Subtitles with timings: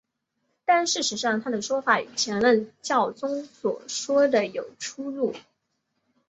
[0.65, 5.35] 但事实上他的说法与前任教宗所说的有出入。